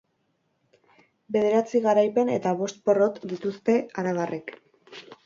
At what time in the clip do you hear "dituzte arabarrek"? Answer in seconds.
3.35-4.51